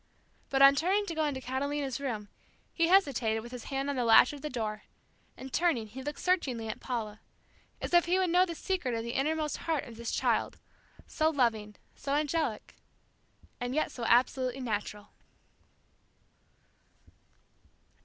But 0.49 0.63
on 0.63 0.73
turning 0.73 1.05
to 1.05 1.13
go 1.13 1.25
into 1.25 1.39
Catalina's 1.41 1.99
room, 1.99 2.27
he 2.73 2.87
hesitated 2.87 3.41
with 3.43 3.51
his 3.51 3.65
hand 3.65 3.87
on 3.87 3.95
the 3.95 4.03
latch 4.03 4.33
of 4.33 4.41
the 4.41 4.49
door, 4.49 4.81
and 5.37 5.53
turning, 5.53 5.85
he 5.85 6.01
looked 6.01 6.19
searchingly 6.21 6.67
at 6.69 6.79
Paula, 6.79 7.21
as 7.79 7.93
if 7.93 8.05
he 8.05 8.17
would 8.17 8.31
know 8.31 8.43
the 8.43 8.55
secret 8.55 8.95
of 8.95 9.03
the 9.03 9.13
innermost 9.13 9.57
heart 9.57 9.83
of 9.83 9.97
this 9.97 10.09
child, 10.11 10.57
so 11.05 11.29
loving, 11.29 11.75
so 11.93 12.15
angelic, 12.15 12.73
and 13.59 13.75
yet 13.75 13.91
so 13.91 14.03
absolutely 14.05 14.59
natural. 14.61 15.09